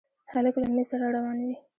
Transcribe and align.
هلک 0.31 0.55
له 0.61 0.65
امید 0.69 0.87
سره 0.91 1.05
روان 1.15 1.37
وي. 1.47 1.55